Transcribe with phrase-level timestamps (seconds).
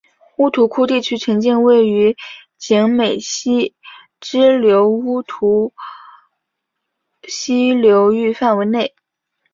[0.37, 2.17] 乌涂窟地区全境位于
[2.57, 3.75] 景美溪
[4.19, 5.75] 支流乌涂
[7.21, 8.95] 溪流域范围内。